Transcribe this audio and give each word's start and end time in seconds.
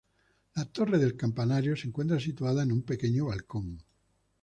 La 0.55 0.65
torre 0.65 0.97
del 0.97 1.15
campanario 1.15 1.75
se 1.75 1.85
encuentra 1.85 2.19
situada 2.19 2.63
en 2.63 2.71
un 2.71 2.81
pequeño 2.81 3.27
balcón. 3.27 3.83